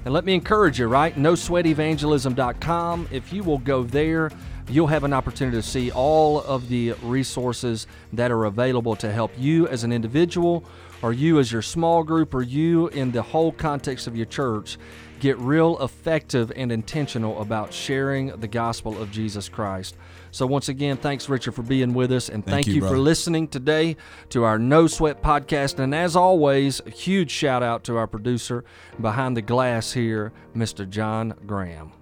And 0.04 0.14
let 0.14 0.26
me 0.26 0.34
encourage 0.34 0.80
you, 0.80 0.88
right? 0.88 1.18
No 1.18 1.34
NoSweatEvangelism.com. 1.34 3.08
If 3.10 3.32
you 3.32 3.44
will 3.44 3.58
go 3.58 3.84
there, 3.84 4.32
you'll 4.70 4.88
have 4.88 5.06
an 5.06 5.14
opportunity 5.14 5.58
to 5.58 5.64
see 5.64 5.92
all 5.92 6.42
of 6.42 6.68
the 6.68 6.94
resources 7.04 7.88
that 8.14 8.32
are 8.32 8.46
available 8.46 8.98
to 8.98 9.12
help 9.12 9.32
you 9.38 9.68
as 9.68 9.84
an 9.86 9.94
individual, 9.94 10.66
or 11.02 11.14
you 11.14 11.40
as 11.40 11.52
your 11.52 11.62
small 11.62 12.04
group, 12.04 12.34
or 12.34 12.42
you 12.42 12.88
in 12.90 13.12
the 13.12 13.22
whole 13.22 13.52
context 13.52 14.08
of 14.08 14.16
your 14.16 14.26
church 14.26 14.78
get 15.20 15.38
real 15.40 15.82
effective 15.84 16.52
and 16.56 16.72
intentional 16.72 17.42
about 17.42 17.74
sharing 17.74 18.28
the 18.40 18.48
gospel 18.48 19.02
of 19.02 19.12
Jesus 19.12 19.50
Christ. 19.50 19.96
So, 20.32 20.46
once 20.46 20.70
again, 20.70 20.98
thanks, 20.98 21.30
Richard, 21.30 21.54
for 21.54 21.64
being 21.64 21.94
with 21.94 22.12
us, 22.12 22.30
and 22.30 22.46
thank, 22.46 22.66
Thank 22.66 22.68
you, 22.68 22.76
you, 22.76 22.88
for 22.88 22.98
listening 22.98 23.48
today 23.48 23.96
to 24.30 24.44
our 24.44 24.60
No 24.60 24.88
Sweat 24.88 25.24
podcast. 25.24 25.80
And 25.80 25.96
as 25.96 26.16
always, 26.16 26.82
a 26.86 26.90
huge 26.90 27.32
shout 27.32 27.64
out 27.64 27.84
to 27.86 27.98
our 27.98 28.08
producer 28.08 28.64
behind 29.02 29.36
the 29.36 29.42
glass 29.42 29.94
here, 29.94 30.34
Mr. 30.56 30.88
John 30.88 31.34
Graham. 31.46 31.94